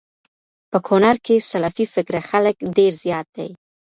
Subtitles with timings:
[0.71, 3.49] په کونړ کي سلفي فکره خلک ډير زيات دي